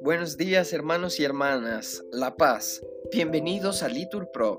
Buenos 0.00 0.38
días 0.38 0.72
hermanos 0.72 1.20
y 1.20 1.24
hermanas, 1.24 2.02
La 2.12 2.36
Paz, 2.36 2.82
bienvenidos 3.12 3.82
a 3.82 3.88
Litur 3.88 4.30
Pro. 4.32 4.58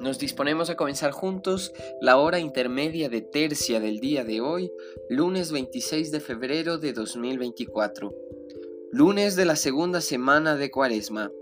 Nos 0.00 0.18
disponemos 0.18 0.68
a 0.68 0.76
comenzar 0.76 1.12
juntos 1.12 1.72
la 2.02 2.18
hora 2.18 2.40
intermedia 2.40 3.08
de 3.08 3.22
tercia 3.22 3.80
del 3.80 3.98
día 3.98 4.24
de 4.24 4.42
hoy, 4.42 4.70
lunes 5.08 5.52
26 5.52 6.10
de 6.10 6.20
febrero 6.20 6.76
de 6.76 6.92
2024, 6.92 8.14
lunes 8.92 9.34
de 9.34 9.46
la 9.46 9.56
segunda 9.56 10.02
semana 10.02 10.56
de 10.56 10.70
Cuaresma. 10.70 11.32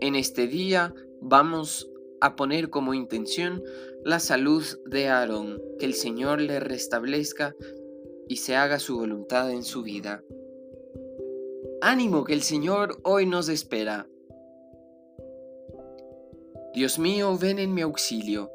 En 0.00 0.14
este 0.14 0.46
día 0.46 0.94
vamos 1.20 1.90
a 2.20 2.36
poner 2.36 2.70
como 2.70 2.94
intención 2.94 3.62
la 4.04 4.20
salud 4.20 4.64
de 4.86 5.08
Aarón, 5.08 5.62
que 5.78 5.86
el 5.86 5.94
Señor 5.94 6.40
le 6.40 6.60
restablezca 6.60 7.54
y 8.28 8.36
se 8.36 8.56
haga 8.56 8.78
su 8.78 8.96
voluntad 8.98 9.50
en 9.50 9.64
su 9.64 9.82
vida. 9.82 10.22
Ánimo 11.80 12.24
que 12.24 12.34
el 12.34 12.42
Señor 12.42 12.98
hoy 13.04 13.26
nos 13.26 13.48
espera. 13.48 14.08
Dios 16.74 16.98
mío, 16.98 17.36
ven 17.38 17.58
en 17.58 17.74
mi 17.74 17.82
auxilio. 17.82 18.50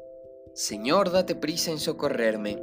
Señor, 0.54 1.10
date 1.10 1.34
prisa 1.34 1.70
en 1.70 1.78
socorrerme. 1.78 2.62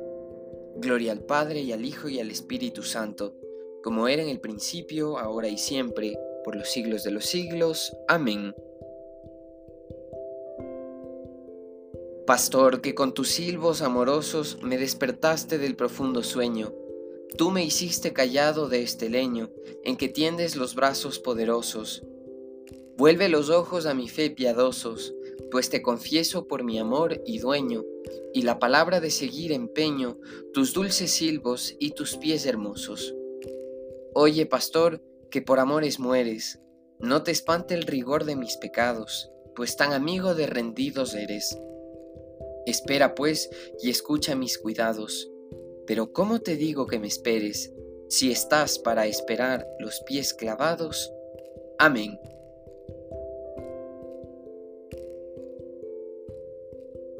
Gloria 0.77 1.11
al 1.11 1.21
Padre 1.21 1.61
y 1.61 1.71
al 1.71 1.83
Hijo 1.85 2.09
y 2.09 2.19
al 2.19 2.31
Espíritu 2.31 2.83
Santo, 2.83 3.35
como 3.83 4.07
era 4.07 4.23
en 4.23 4.29
el 4.29 4.39
principio, 4.39 5.17
ahora 5.19 5.49
y 5.49 5.57
siempre, 5.57 6.17
por 6.43 6.55
los 6.55 6.69
siglos 6.69 7.03
de 7.03 7.11
los 7.11 7.25
siglos. 7.25 7.95
Amén. 8.07 8.55
Pastor, 12.31 12.79
que 12.79 12.95
con 12.95 13.13
tus 13.13 13.27
silbos 13.27 13.81
amorosos 13.81 14.59
me 14.61 14.77
despertaste 14.77 15.57
del 15.57 15.75
profundo 15.75 16.23
sueño 16.23 16.73
Tú 17.37 17.51
me 17.51 17.61
hiciste 17.61 18.13
callado 18.13 18.69
de 18.69 18.83
este 18.83 19.09
leño, 19.09 19.49
en 19.83 19.97
que 19.97 20.07
tiendes 20.07 20.55
los 20.55 20.73
brazos 20.73 21.19
poderosos. 21.19 22.03
Vuelve 22.95 23.27
los 23.27 23.49
ojos 23.49 23.85
a 23.85 23.93
mi 23.93 24.07
fe 24.07 24.29
piadosos, 24.29 25.13
pues 25.51 25.69
te 25.69 25.81
confieso 25.81 26.47
por 26.47 26.63
mi 26.63 26.79
amor 26.79 27.21
y 27.25 27.39
dueño, 27.39 27.83
y 28.33 28.43
la 28.43 28.59
palabra 28.59 29.01
de 29.01 29.11
seguir 29.11 29.51
empeño, 29.51 30.17
tus 30.53 30.73
dulces 30.73 31.11
silbos 31.11 31.75
y 31.79 31.91
tus 31.91 32.15
pies 32.15 32.45
hermosos. 32.45 33.13
Oye, 34.13 34.45
pastor, 34.45 35.03
que 35.29 35.41
por 35.41 35.59
amores 35.59 35.99
mueres, 35.99 36.61
no 36.97 37.23
te 37.23 37.31
espante 37.31 37.73
el 37.73 37.83
rigor 37.83 38.23
de 38.23 38.37
mis 38.37 38.55
pecados, 38.55 39.29
pues 39.53 39.75
tan 39.75 39.91
amigo 39.91 40.33
de 40.33 40.47
rendidos 40.47 41.13
eres. 41.13 41.57
Espera 42.65 43.15
pues 43.15 43.49
y 43.81 43.89
escucha 43.89 44.35
mis 44.35 44.57
cuidados 44.57 45.31
pero 45.91 46.13
¿cómo 46.13 46.39
te 46.39 46.55
digo 46.55 46.87
que 46.87 46.99
me 46.99 47.07
esperes 47.07 47.73
si 48.07 48.31
estás 48.31 48.79
para 48.79 49.07
esperar 49.07 49.67
los 49.79 49.99
pies 50.01 50.33
clavados? 50.33 51.11
Amén. 51.77 52.17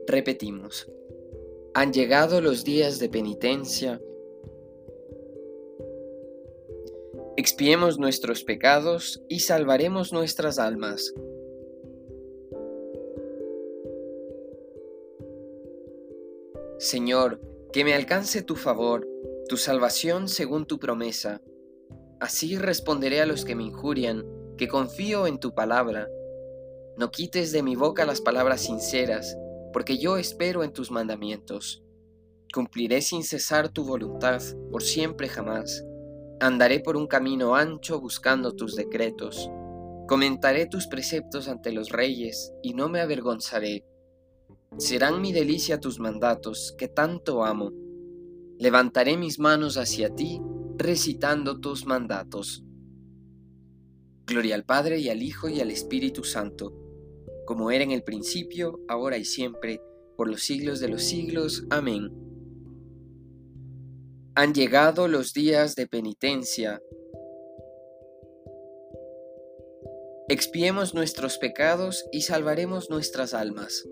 Repetimos. 0.08 0.90
Han 1.74 1.92
llegado 1.92 2.40
los 2.40 2.64
días 2.64 3.00
de 3.00 3.10
penitencia. 3.10 4.02
Expiemos 7.36 7.98
nuestros 7.98 8.46
pecados 8.46 9.22
y 9.28 9.40
salvaremos 9.40 10.14
nuestras 10.14 10.60
almas. 10.60 11.14
Señor, 16.82 17.40
que 17.72 17.84
me 17.84 17.94
alcance 17.94 18.42
tu 18.42 18.56
favor, 18.56 19.08
tu 19.48 19.56
salvación 19.56 20.28
según 20.28 20.66
tu 20.66 20.80
promesa. 20.80 21.40
Así 22.20 22.58
responderé 22.58 23.22
a 23.22 23.28
los 23.28 23.46
que 23.46 23.54
me 23.54 23.62
injurian, 23.62 24.26
que 24.58 24.68
confío 24.68 25.28
en 25.28 25.38
tu 25.38 25.54
palabra. 25.54 26.08
No 26.98 27.12
quites 27.12 27.52
de 27.52 27.62
mi 27.62 27.76
boca 27.76 28.04
las 28.08 28.20
palabras 28.20 28.62
sinceras, 28.62 29.38
porque 29.72 30.00
yo 30.00 30.18
espero 30.18 30.64
en 30.64 30.74
tus 30.74 30.90
mandamientos. 30.90 31.84
Cumpliré 32.52 33.04
sin 33.04 33.24
cesar 33.24 33.70
tu 33.70 33.86
voluntad, 33.86 34.42
por 34.72 34.82
siempre 34.82 35.30
jamás. 35.30 35.86
Andaré 36.40 36.80
por 36.80 36.98
un 36.98 37.06
camino 37.06 37.54
ancho 37.54 38.02
buscando 38.02 38.56
tus 38.56 38.76
decretos. 38.76 39.52
Comentaré 40.08 40.66
tus 40.66 40.88
preceptos 40.88 41.48
ante 41.48 41.74
los 41.74 41.90
reyes, 41.90 42.52
y 42.64 42.74
no 42.74 42.90
me 42.90 43.02
avergonzaré. 43.02 43.86
Serán 44.78 45.22
mi 45.22 45.34
delicia 45.34 45.80
tus 45.80 46.00
mandatos, 46.00 46.74
que 46.78 46.88
tanto 46.88 47.44
amo. 47.44 47.72
Levantaré 48.58 49.18
mis 49.18 49.38
manos 49.38 49.76
hacia 49.76 50.16
ti, 50.16 50.42
recitando 50.78 51.60
tus 51.60 51.86
mandatos. 51.86 52.64
Gloria 54.26 54.56
al 54.56 54.64
Padre 54.64 55.00
y 55.00 55.10
al 55.10 55.22
Hijo 55.22 55.50
y 55.50 55.60
al 55.60 55.72
Espíritu 55.72 56.24
Santo, 56.24 56.74
como 57.46 57.70
era 57.70 57.84
en 57.84 57.92
el 57.92 58.04
principio, 58.04 58.80
ahora 58.88 59.18
y 59.18 59.26
siempre, 59.26 59.82
por 60.16 60.30
los 60.30 60.42
siglos 60.44 60.80
de 60.80 60.88
los 60.88 61.04
siglos. 61.04 61.66
Amén. 61.70 62.10
Han 64.36 64.54
llegado 64.54 65.10
los 65.10 65.34
días 65.34 65.76
de 65.76 65.88
penitencia. 65.88 66.82
Expiemos 70.30 70.94
nuestros 70.94 71.38
pecados 71.38 72.06
y 72.14 72.22
salvaremos 72.22 72.90
nuestras 72.90 73.34
almas. 73.34 73.86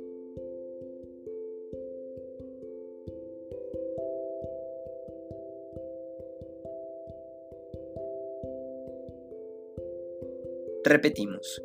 Repetimos, 10.84 11.62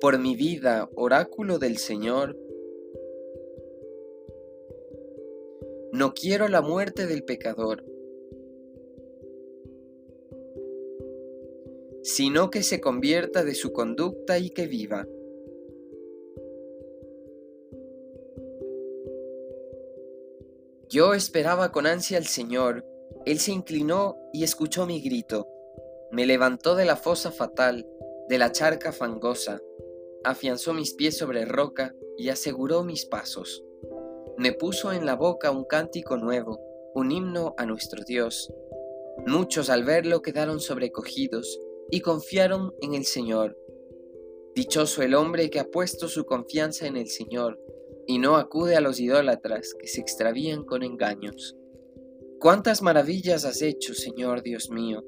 por 0.00 0.18
mi 0.18 0.34
vida, 0.34 0.88
oráculo 0.94 1.58
del 1.58 1.76
Señor, 1.76 2.38
no 5.92 6.14
quiero 6.14 6.48
la 6.48 6.62
muerte 6.62 7.06
del 7.06 7.22
pecador, 7.22 7.84
sino 12.02 12.50
que 12.50 12.62
se 12.62 12.80
convierta 12.80 13.44
de 13.44 13.54
su 13.54 13.72
conducta 13.72 14.38
y 14.38 14.48
que 14.48 14.66
viva. 14.66 15.06
Yo 20.88 21.12
esperaba 21.12 21.72
con 21.72 21.86
ansia 21.86 22.16
al 22.16 22.26
Señor, 22.26 22.86
Él 23.26 23.38
se 23.38 23.52
inclinó 23.52 24.16
y 24.32 24.44
escuchó 24.44 24.86
mi 24.86 25.02
grito, 25.02 25.46
me 26.10 26.24
levantó 26.24 26.74
de 26.74 26.84
la 26.84 26.96
fosa 26.96 27.30
fatal, 27.30 27.86
de 28.28 28.38
la 28.38 28.52
charca 28.52 28.92
fangosa, 28.92 29.60
afianzó 30.24 30.74
mis 30.74 30.94
pies 30.94 31.16
sobre 31.16 31.44
roca 31.44 31.94
y 32.16 32.28
aseguró 32.28 32.82
mis 32.82 33.06
pasos. 33.06 33.62
Me 34.36 34.52
puso 34.52 34.92
en 34.92 35.06
la 35.06 35.14
boca 35.14 35.50
un 35.50 35.64
cántico 35.64 36.16
nuevo, 36.16 36.58
un 36.94 37.10
himno 37.10 37.54
a 37.56 37.66
nuestro 37.66 38.04
Dios. 38.04 38.52
Muchos 39.26 39.70
al 39.70 39.84
verlo 39.84 40.22
quedaron 40.22 40.60
sobrecogidos 40.60 41.58
y 41.90 42.00
confiaron 42.00 42.74
en 42.80 42.94
el 42.94 43.04
Señor. 43.04 43.56
Dichoso 44.54 45.02
el 45.02 45.14
hombre 45.14 45.50
que 45.50 45.60
ha 45.60 45.64
puesto 45.64 46.08
su 46.08 46.24
confianza 46.24 46.86
en 46.86 46.96
el 46.96 47.08
Señor 47.08 47.60
y 48.06 48.18
no 48.18 48.36
acude 48.36 48.76
a 48.76 48.80
los 48.80 49.00
idólatras 49.00 49.74
que 49.78 49.86
se 49.86 50.00
extravían 50.00 50.64
con 50.64 50.82
engaños. 50.82 51.56
Cuántas 52.38 52.82
maravillas 52.82 53.44
has 53.44 53.62
hecho, 53.62 53.94
Señor 53.94 54.42
Dios 54.42 54.70
mío, 54.70 55.04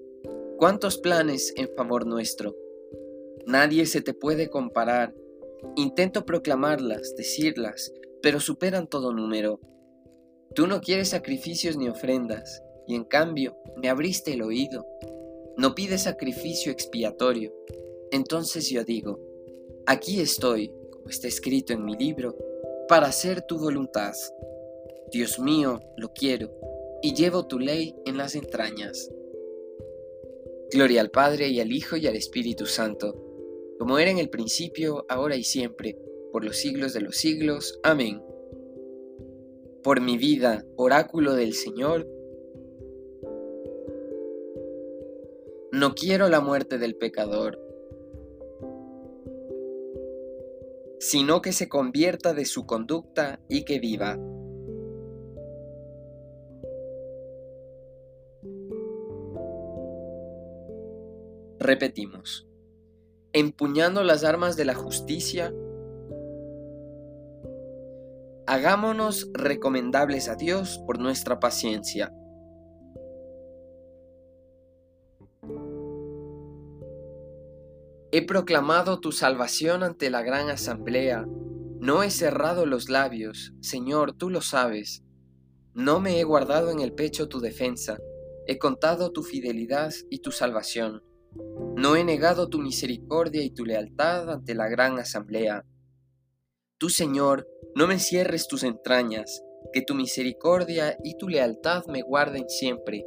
cuántos 0.56 0.98
planes 0.98 1.52
en 1.56 1.68
favor 1.76 2.06
nuestro. 2.06 2.54
Nadie 3.48 3.86
se 3.86 4.02
te 4.02 4.12
puede 4.12 4.50
comparar. 4.50 5.14
Intento 5.74 6.26
proclamarlas, 6.26 7.16
decirlas, 7.16 7.94
pero 8.20 8.40
superan 8.40 8.86
todo 8.88 9.14
número. 9.14 9.58
Tú 10.54 10.66
no 10.66 10.82
quieres 10.82 11.08
sacrificios 11.08 11.78
ni 11.78 11.88
ofrendas, 11.88 12.62
y 12.86 12.94
en 12.94 13.04
cambio 13.04 13.56
me 13.78 13.88
abriste 13.88 14.34
el 14.34 14.42
oído. 14.42 14.84
No 15.56 15.74
pides 15.74 16.02
sacrificio 16.02 16.70
expiatorio. 16.70 17.54
Entonces 18.10 18.68
yo 18.68 18.84
digo, 18.84 19.18
aquí 19.86 20.20
estoy, 20.20 20.70
como 20.92 21.08
está 21.08 21.26
escrito 21.26 21.72
en 21.72 21.86
mi 21.86 21.96
libro, 21.96 22.36
para 22.86 23.06
hacer 23.06 23.40
tu 23.40 23.58
voluntad. 23.58 24.12
Dios 25.10 25.38
mío, 25.38 25.80
lo 25.96 26.12
quiero, 26.12 26.50
y 27.00 27.14
llevo 27.14 27.46
tu 27.46 27.58
ley 27.58 27.96
en 28.04 28.18
las 28.18 28.34
entrañas. 28.34 29.10
Gloria 30.70 31.00
al 31.00 31.10
Padre 31.10 31.48
y 31.48 31.60
al 31.60 31.72
Hijo 31.72 31.96
y 31.96 32.06
al 32.06 32.14
Espíritu 32.14 32.66
Santo 32.66 33.24
como 33.78 33.98
era 33.98 34.10
en 34.10 34.18
el 34.18 34.28
principio, 34.28 35.06
ahora 35.08 35.36
y 35.36 35.44
siempre, 35.44 35.96
por 36.32 36.44
los 36.44 36.56
siglos 36.56 36.92
de 36.92 37.00
los 37.00 37.16
siglos. 37.16 37.78
Amén. 37.82 38.22
Por 39.82 40.00
mi 40.00 40.18
vida, 40.18 40.64
oráculo 40.76 41.34
del 41.34 41.54
Señor, 41.54 42.06
no 45.70 45.94
quiero 45.94 46.28
la 46.28 46.40
muerte 46.40 46.78
del 46.78 46.96
pecador, 46.96 47.60
sino 50.98 51.40
que 51.40 51.52
se 51.52 51.68
convierta 51.68 52.34
de 52.34 52.44
su 52.44 52.66
conducta 52.66 53.40
y 53.48 53.64
que 53.64 53.78
viva. 53.78 54.18
Repetimos, 61.60 62.47
empuñando 63.32 64.02
las 64.04 64.24
armas 64.24 64.56
de 64.56 64.64
la 64.64 64.74
justicia, 64.74 65.52
hagámonos 68.46 69.30
recomendables 69.34 70.28
a 70.28 70.34
Dios 70.34 70.82
por 70.86 70.98
nuestra 70.98 71.38
paciencia. 71.38 72.12
He 78.10 78.24
proclamado 78.26 79.00
tu 79.00 79.12
salvación 79.12 79.82
ante 79.82 80.08
la 80.08 80.22
gran 80.22 80.48
asamblea, 80.48 81.26
no 81.78 82.02
he 82.02 82.10
cerrado 82.10 82.64
los 82.64 82.88
labios, 82.88 83.52
Señor, 83.60 84.14
tú 84.14 84.30
lo 84.30 84.40
sabes. 84.40 85.04
No 85.74 86.00
me 86.00 86.18
he 86.18 86.24
guardado 86.24 86.70
en 86.70 86.80
el 86.80 86.92
pecho 86.94 87.28
tu 87.28 87.38
defensa, 87.40 87.98
he 88.46 88.58
contado 88.58 89.12
tu 89.12 89.22
fidelidad 89.22 89.92
y 90.10 90.20
tu 90.20 90.32
salvación. 90.32 91.04
No 91.76 91.96
he 91.96 92.04
negado 92.04 92.48
tu 92.48 92.58
misericordia 92.58 93.42
y 93.42 93.50
tu 93.50 93.64
lealtad 93.64 94.30
ante 94.30 94.54
la 94.54 94.68
gran 94.68 94.98
asamblea. 94.98 95.64
Tú, 96.78 96.88
Señor, 96.90 97.46
no 97.74 97.86
me 97.86 97.98
cierres 97.98 98.48
tus 98.48 98.62
entrañas, 98.62 99.42
que 99.72 99.82
tu 99.82 99.94
misericordia 99.94 100.96
y 101.04 101.16
tu 101.16 101.28
lealtad 101.28 101.84
me 101.86 102.02
guarden 102.02 102.48
siempre, 102.48 103.04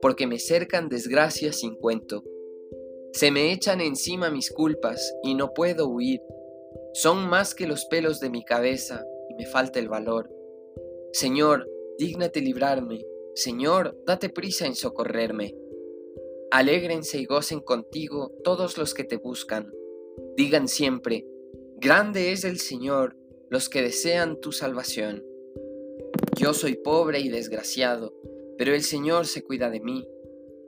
porque 0.00 0.26
me 0.26 0.38
cercan 0.38 0.88
desgracias 0.88 1.60
sin 1.60 1.76
cuento. 1.76 2.24
Se 3.12 3.30
me 3.30 3.52
echan 3.52 3.80
encima 3.80 4.30
mis 4.30 4.50
culpas 4.50 5.14
y 5.22 5.34
no 5.34 5.54
puedo 5.54 5.88
huir. 5.88 6.20
Son 6.92 7.28
más 7.28 7.54
que 7.54 7.66
los 7.66 7.84
pelos 7.86 8.20
de 8.20 8.30
mi 8.30 8.44
cabeza 8.44 9.04
y 9.30 9.34
me 9.34 9.46
falta 9.46 9.78
el 9.78 9.88
valor. 9.88 10.30
Señor, 11.12 11.68
dígnate 11.98 12.40
librarme. 12.40 13.04
Señor, 13.34 13.96
date 14.04 14.28
prisa 14.28 14.66
en 14.66 14.74
socorrerme. 14.74 15.54
Alégrense 16.54 17.18
y 17.18 17.24
gocen 17.24 17.58
contigo 17.58 18.30
todos 18.44 18.78
los 18.78 18.94
que 18.94 19.02
te 19.02 19.16
buscan. 19.16 19.72
Digan 20.36 20.68
siempre, 20.68 21.26
Grande 21.78 22.30
es 22.30 22.44
el 22.44 22.60
Señor, 22.60 23.16
los 23.50 23.68
que 23.68 23.82
desean 23.82 24.38
tu 24.40 24.52
salvación. 24.52 25.24
Yo 26.36 26.54
soy 26.54 26.76
pobre 26.76 27.18
y 27.18 27.28
desgraciado, 27.28 28.14
pero 28.56 28.72
el 28.72 28.82
Señor 28.82 29.26
se 29.26 29.42
cuida 29.42 29.68
de 29.68 29.80
mí. 29.80 30.06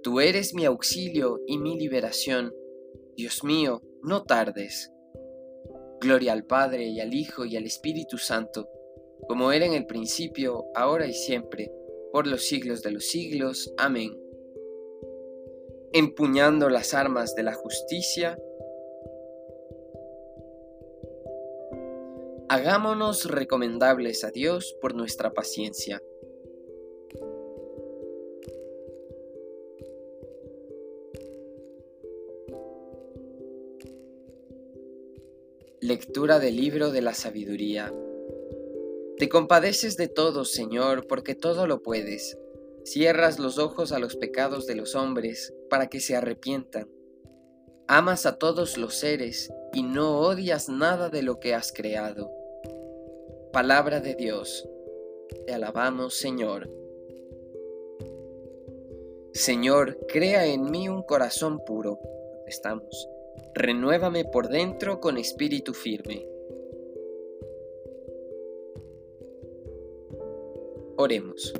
Tú 0.02 0.18
eres 0.18 0.54
mi 0.54 0.64
auxilio 0.64 1.40
y 1.46 1.56
mi 1.58 1.78
liberación. 1.78 2.52
Dios 3.16 3.44
mío, 3.44 3.80
no 4.02 4.24
tardes. 4.24 4.90
Gloria 6.00 6.32
al 6.32 6.46
Padre 6.46 6.88
y 6.88 6.98
al 6.98 7.14
Hijo 7.14 7.44
y 7.44 7.56
al 7.56 7.64
Espíritu 7.64 8.18
Santo, 8.18 8.68
como 9.28 9.52
era 9.52 9.66
en 9.66 9.74
el 9.74 9.86
principio, 9.86 10.64
ahora 10.74 11.06
y 11.06 11.12
siempre, 11.12 11.70
por 12.10 12.26
los 12.26 12.42
siglos 12.42 12.82
de 12.82 12.90
los 12.90 13.04
siglos. 13.04 13.72
Amén 13.78 14.25
empuñando 15.98 16.68
las 16.68 16.92
armas 16.92 17.34
de 17.34 17.42
la 17.42 17.54
justicia, 17.54 18.38
hagámonos 22.50 23.24
recomendables 23.24 24.22
a 24.22 24.30
Dios 24.30 24.76
por 24.82 24.94
nuestra 24.94 25.32
paciencia. 25.32 26.02
Lectura 35.80 36.38
del 36.40 36.56
libro 36.56 36.90
de 36.90 37.00
la 37.00 37.14
sabiduría. 37.14 37.90
Te 39.16 39.30
compadeces 39.30 39.96
de 39.96 40.08
todos, 40.08 40.52
Señor, 40.52 41.06
porque 41.06 41.34
todo 41.34 41.66
lo 41.66 41.82
puedes 41.82 42.36
Cierras 42.86 43.40
los 43.40 43.58
ojos 43.58 43.90
a 43.90 43.98
los 43.98 44.14
pecados 44.14 44.64
de 44.68 44.76
los 44.76 44.94
hombres 44.94 45.52
para 45.68 45.88
que 45.88 45.98
se 45.98 46.14
arrepientan. 46.14 46.88
Amas 47.88 48.26
a 48.26 48.38
todos 48.38 48.78
los 48.78 48.94
seres 48.94 49.52
y 49.74 49.82
no 49.82 50.20
odias 50.20 50.68
nada 50.68 51.08
de 51.08 51.24
lo 51.24 51.40
que 51.40 51.52
has 51.52 51.72
creado. 51.72 52.30
Palabra 53.52 53.98
de 53.98 54.14
Dios. 54.14 54.68
Te 55.46 55.52
alabamos, 55.52 56.14
Señor. 56.14 56.70
Señor, 59.32 59.98
crea 60.06 60.46
en 60.46 60.70
mí 60.70 60.88
un 60.88 61.02
corazón 61.02 61.58
puro. 61.66 61.98
Estamos. 62.46 63.08
Renuévame 63.52 64.26
por 64.26 64.48
dentro 64.48 65.00
con 65.00 65.18
espíritu 65.18 65.74
firme. 65.74 66.24
Oremos. 70.96 71.52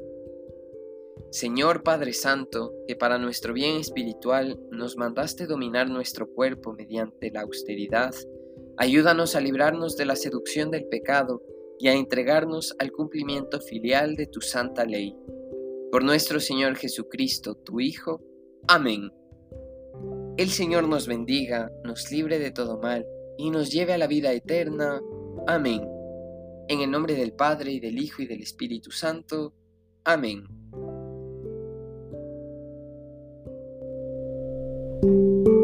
Señor 1.31 1.83
Padre 1.83 2.13
Santo, 2.13 2.73
que 2.87 2.97
para 2.97 3.19
nuestro 3.19 3.53
bien 3.53 3.77
espiritual 3.77 4.59
nos 4.71 4.97
mandaste 4.97 5.47
dominar 5.47 5.91
nuestro 5.91 6.29
cuerpo 6.29 6.73
mediante 6.73 7.31
la 7.31 7.43
austeridad, 7.43 8.15
ayúdanos 8.77 9.35
a 9.35 9.41
librarnos 9.41 9.97
de 9.97 10.07
la 10.07 10.17
seducción 10.17 10.71
del 10.71 10.87
pecado 10.87 11.43
y 11.79 11.89
a 11.89 11.95
entregarnos 11.95 12.75
al 12.79 12.93
cumplimiento 12.93 13.61
filial 13.61 14.17
de 14.17 14.27
tu 14.27 14.41
santa 14.41 14.85
ley. 14.85 15.15
Por 15.91 16.05
nuestro 16.05 16.41
Señor 16.41 16.77
Jesucristo, 16.77 17.55
tu 17.55 17.81
Hijo. 17.81 18.23
Amén. 18.69 19.11
El 20.37 20.51
Señor 20.51 20.89
nos 20.89 21.07
bendiga, 21.07 21.71
nos 21.85 22.11
libre 22.11 22.39
de 22.39 22.51
todo 22.51 22.79
mal 22.79 23.07
y 23.37 23.51
nos 23.51 23.71
lleve 23.71 23.93
a 23.93 23.99
la 23.99 24.07
vida 24.07 24.33
eterna. 24.33 25.01
Amén. 25.47 25.83
En 26.69 26.81
el 26.81 26.91
nombre 26.91 27.15
del 27.15 27.33
Padre 27.33 27.73
y 27.73 27.81
del 27.81 27.99
Hijo 27.99 28.23
y 28.23 28.27
del 28.27 28.43
Espíritu 28.43 28.91
Santo. 28.91 29.55
Amén. 30.05 30.45
Thank 35.03 35.49
you 35.49 35.56